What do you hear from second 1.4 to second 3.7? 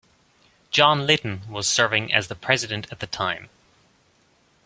was serving as the president at the time.